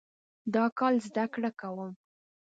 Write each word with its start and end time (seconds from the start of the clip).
دا 0.53 0.63
کال 0.77 0.93
زده 1.07 1.25
کړه 1.33 1.49
کوم 1.59 1.91